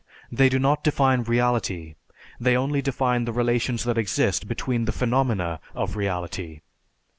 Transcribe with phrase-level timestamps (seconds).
[0.31, 1.93] They do not define reality,
[2.39, 6.61] they only define the relations that exist between the phenomena of reality.